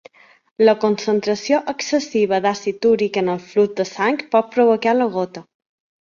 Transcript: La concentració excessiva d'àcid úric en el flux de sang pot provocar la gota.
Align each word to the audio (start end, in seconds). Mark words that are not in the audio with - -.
La 0.67 0.73
concentració 0.83 1.57
excessiva 1.73 2.39
d'àcid 2.45 2.87
úric 2.91 3.19
en 3.21 3.29
el 3.33 3.41
flux 3.51 3.75
de 3.81 3.85
sang 3.89 4.17
pot 4.31 4.49
provocar 4.57 4.95
la 4.97 5.07
gota. 5.17 5.45